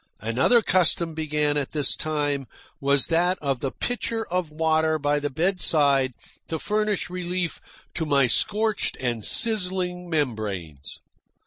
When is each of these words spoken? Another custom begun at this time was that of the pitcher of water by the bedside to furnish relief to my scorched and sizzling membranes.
Another 0.23 0.63
custom 0.63 1.13
begun 1.13 1.57
at 1.57 1.73
this 1.73 1.95
time 1.95 2.47
was 2.79 3.05
that 3.05 3.37
of 3.37 3.59
the 3.59 3.69
pitcher 3.69 4.25
of 4.33 4.49
water 4.49 4.97
by 4.97 5.19
the 5.19 5.29
bedside 5.29 6.13
to 6.47 6.57
furnish 6.57 7.07
relief 7.11 7.61
to 7.93 8.07
my 8.07 8.25
scorched 8.25 8.97
and 8.99 9.23
sizzling 9.23 10.09
membranes. 10.09 10.99